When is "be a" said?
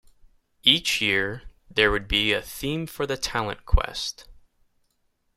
2.07-2.41